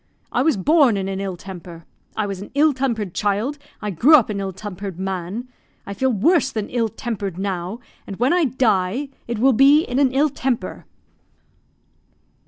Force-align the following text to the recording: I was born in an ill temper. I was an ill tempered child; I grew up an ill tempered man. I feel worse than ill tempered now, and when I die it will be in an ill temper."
I 0.31 0.41
was 0.41 0.57
born 0.57 0.97
in 0.97 1.07
an 1.07 1.21
ill 1.21 1.37
temper. 1.37 1.85
I 2.17 2.25
was 2.25 2.41
an 2.41 2.49
ill 2.55 2.73
tempered 2.73 3.13
child; 3.13 3.59
I 3.83 3.91
grew 3.91 4.15
up 4.15 4.31
an 4.31 4.39
ill 4.39 4.51
tempered 4.51 4.97
man. 4.99 5.47
I 5.85 5.93
feel 5.93 6.11
worse 6.11 6.51
than 6.51 6.71
ill 6.71 6.89
tempered 6.89 7.37
now, 7.37 7.79
and 8.07 8.15
when 8.15 8.33
I 8.33 8.45
die 8.45 9.09
it 9.27 9.37
will 9.37 9.53
be 9.53 9.83
in 9.83 9.99
an 9.99 10.11
ill 10.11 10.29
temper." 10.29 10.87